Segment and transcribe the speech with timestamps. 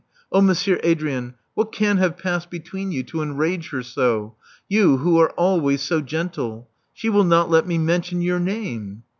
[0.31, 4.33] Oh, Monsieur Adrien, what can luive passed between you to enrage her so?
[4.67, 9.03] You, who are always so gentle!— she will not let me mention your name.'